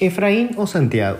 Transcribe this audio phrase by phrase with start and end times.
[0.00, 1.18] Efraín o Santiago.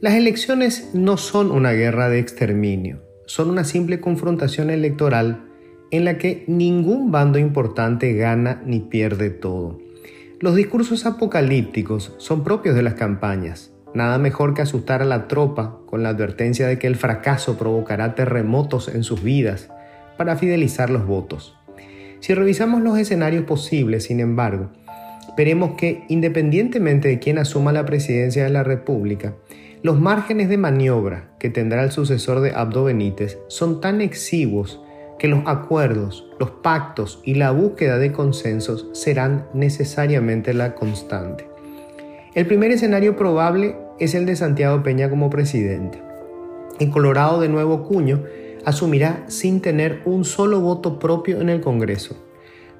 [0.00, 5.48] Las elecciones no son una guerra de exterminio, son una simple confrontación electoral
[5.90, 9.80] en la que ningún bando importante gana ni pierde todo.
[10.38, 13.72] Los discursos apocalípticos son propios de las campañas.
[13.94, 18.14] Nada mejor que asustar a la tropa con la advertencia de que el fracaso provocará
[18.14, 19.70] terremotos en sus vidas
[20.16, 21.57] para fidelizar los votos.
[22.20, 24.70] Si revisamos los escenarios posibles, sin embargo,
[25.36, 29.34] veremos que independientemente de quién asuma la presidencia de la República,
[29.82, 34.80] los márgenes de maniobra que tendrá el sucesor de Abdo Benítez son tan exiguos
[35.18, 41.46] que los acuerdos, los pactos y la búsqueda de consensos serán necesariamente la constante.
[42.34, 46.00] El primer escenario probable es el de Santiago Peña como presidente.
[46.78, 48.22] En Colorado de nuevo cuño
[48.64, 52.16] asumirá sin tener un solo voto propio en el Congreso.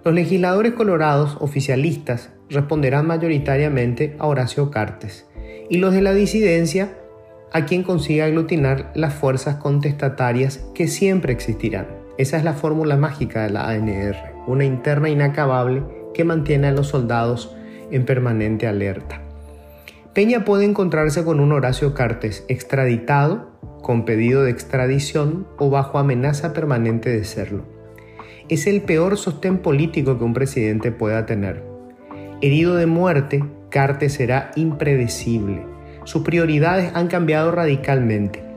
[0.04, 5.26] Los legisladores colorados oficialistas responderán mayoritariamente a Horacio Cartes
[5.68, 6.96] y los de la disidencia
[7.52, 11.86] a quien consiga aglutinar las fuerzas contestatarias que siempre existirán.
[12.18, 15.82] Esa es la fórmula mágica de la ANR, una interna inacabable
[16.14, 17.54] que mantiene a los soldados
[17.90, 19.22] en permanente alerta.
[20.14, 26.52] Peña puede encontrarse con un Horacio Cartes extraditado, con pedido de extradición o bajo amenaza
[26.52, 27.64] permanente de serlo.
[28.48, 31.62] Es el peor sostén político que un presidente pueda tener.
[32.40, 35.66] Herido de muerte, Cartes será impredecible.
[36.04, 38.48] Sus prioridades han cambiado radicalmente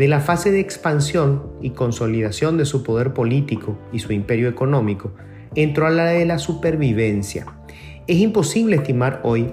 [0.00, 5.12] de la fase de expansión y consolidación de su poder político y su imperio económico,
[5.54, 7.44] entró a la de la supervivencia.
[8.06, 9.52] Es imposible estimar hoy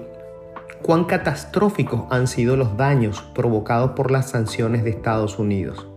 [0.82, 5.88] cuán catastróficos han sido los daños provocados por las sanciones de Estados Unidos.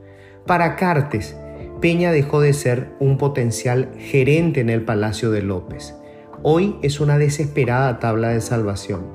[0.46, 1.36] Para Cartes,
[1.82, 5.96] Peña dejó de ser un potencial gerente en el Palacio de López.
[6.44, 9.06] Hoy es una desesperada tabla de salvación.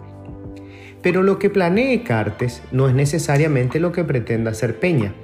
[1.03, 5.14] Pero lo que planee Cartes no es necesariamente lo que pretenda hacer Peña.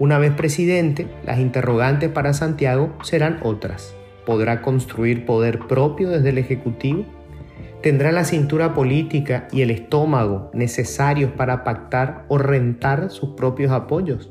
[0.00, 3.94] Una vez presidente, las interrogantes para Santiago serán otras.
[4.26, 7.04] ¿Podrá construir poder propio desde el Ejecutivo?
[7.84, 14.30] ¿Tendrá la cintura política y el estómago necesarios para pactar o rentar sus propios apoyos?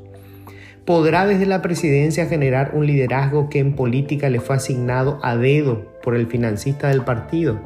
[0.84, 5.86] ¿Podrá desde la presidencia generar un liderazgo que en política le fue asignado a dedo
[6.02, 7.60] por el financista del partido?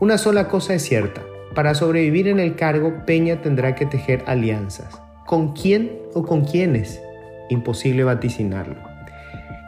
[0.00, 1.20] Una sola cosa es cierta.
[1.54, 5.02] Para sobrevivir en el cargo, Peña tendrá que tejer alianzas.
[5.26, 7.02] ¿Con quién o con quiénes?
[7.50, 8.76] Imposible vaticinarlo.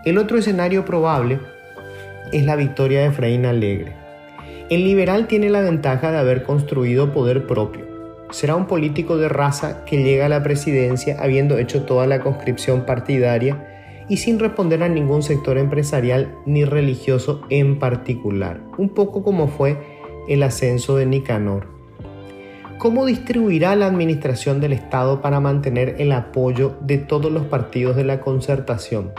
[0.06, 1.38] El otro escenario probable
[2.32, 3.97] es la victoria de Efraín Alegre.
[4.70, 7.86] El liberal tiene la ventaja de haber construido poder propio.
[8.30, 12.84] Será un político de raza que llega a la presidencia habiendo hecho toda la conscripción
[12.84, 19.48] partidaria y sin responder a ningún sector empresarial ni religioso en particular, un poco como
[19.48, 19.78] fue
[20.28, 21.66] el ascenso de Nicanor.
[22.78, 28.04] ¿Cómo distribuirá la administración del Estado para mantener el apoyo de todos los partidos de
[28.04, 29.12] la concertación?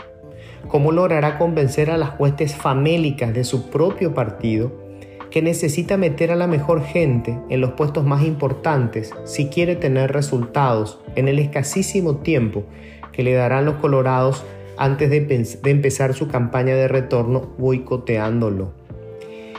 [0.68, 4.89] ¿Cómo logrará convencer a las huestes famélicas de su propio partido
[5.30, 10.12] que necesita meter a la mejor gente en los puestos más importantes si quiere tener
[10.12, 12.64] resultados en el escasísimo tiempo
[13.12, 14.44] que le darán los colorados
[14.76, 18.72] antes de, empezar su campaña de retorno boicoteándolo?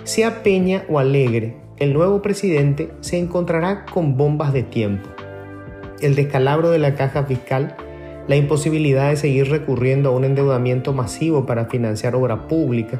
[0.03, 5.07] Sea Peña o Alegre, el nuevo presidente se encontrará con bombas de tiempo.
[6.01, 7.75] El descalabro de la caja fiscal,
[8.27, 12.99] la imposibilidad de seguir recurriendo a un endeudamiento masivo para financiar obra pública,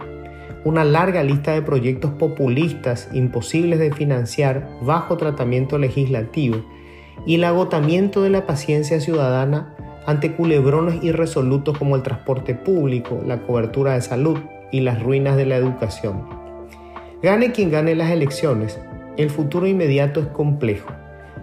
[0.64, 6.64] una larga lista de proyectos populistas imposibles de financiar bajo tratamiento legislativo
[7.26, 13.42] y el agotamiento de la paciencia ciudadana ante culebrones irresolutos como el transporte público, la
[13.42, 14.38] cobertura de salud
[14.72, 16.28] y las ruinas de la educación.
[17.22, 18.80] Gane quien gane las elecciones,
[19.18, 20.92] el futuro inmediato es complejo.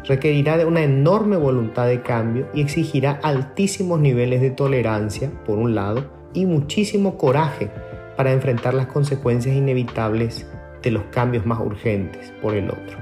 [0.05, 5.75] Requerirá de una enorme voluntad de cambio y exigirá altísimos niveles de tolerancia, por un
[5.75, 7.71] lado, y muchísimo coraje
[8.19, 10.45] para enfrentar las consecuencias inevitables
[10.83, 12.99] de los cambios más urgentes, por el otro.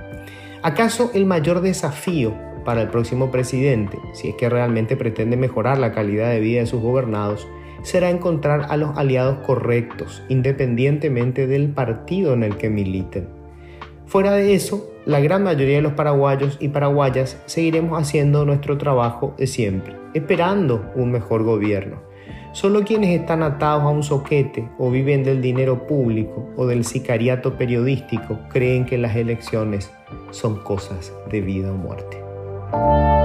[0.63, 2.35] ¿Acaso el mayor desafío
[2.67, 6.67] para el próximo presidente, si es que realmente pretende mejorar la calidad de vida de
[6.67, 7.49] sus gobernados,
[7.83, 13.27] será encontrar a los aliados correctos, independientemente del partido en el que militen.
[14.05, 19.35] Fuera de eso, la gran mayoría de los paraguayos y paraguayas seguiremos haciendo nuestro trabajo
[19.39, 22.03] de siempre, esperando un mejor gobierno.
[22.53, 27.57] Solo quienes están atados a un soquete o viven del dinero público o del sicariato
[27.57, 29.93] periodístico creen que las elecciones
[30.31, 33.16] son cosas de vida o muerte.